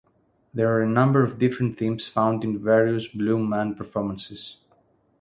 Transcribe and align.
There 0.51 0.73
are 0.73 0.81
a 0.81 0.89
number 0.89 1.23
of 1.23 1.37
different 1.37 1.77
themes 1.77 2.07
found 2.07 2.43
in 2.43 2.57
various 2.57 3.07
Blue 3.07 3.37
Man 3.37 3.75
performances. 3.75 4.57